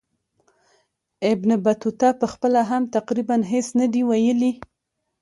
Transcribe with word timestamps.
ابن 1.31 1.49
بطوطه 1.63 2.09
پخپله 2.21 2.61
هم 2.69 2.83
تقریبا 2.95 3.37
هیڅ 3.51 3.67
نه 3.79 3.87
دي 3.93 4.01
ویلي. 4.09 4.51